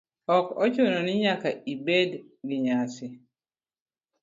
Ok 0.35 0.45
ochuno 0.63 0.99
ni 1.05 1.13
nyaka 1.23 1.49
ibed 1.73 2.09
gi 2.47 2.57
nyasi. 2.65 3.07